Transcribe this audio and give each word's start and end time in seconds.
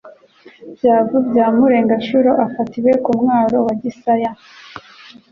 l. 0.65 0.67
Byavu 0.79 1.17
bya 1.27 1.45
Mureganshuro 1.55 2.31
afatiwe 2.45 2.91
ku 3.03 3.11
mwaro 3.19 3.57
wa 3.67 3.73
Gisaya, 3.81 4.29
ati: 4.33 4.41